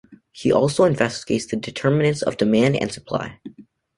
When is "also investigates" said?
0.51-1.45